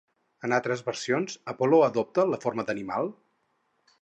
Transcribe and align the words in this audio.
En 0.47 0.55
altres 0.57 0.81
versions 0.87 1.37
Apol·lo 1.55 1.83
adopta 1.91 2.27
la 2.33 2.43
forma 2.47 2.69
d'animal? 2.71 3.13